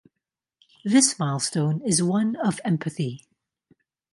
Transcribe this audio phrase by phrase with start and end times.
[0.83, 3.27] This milestone is one of empathy.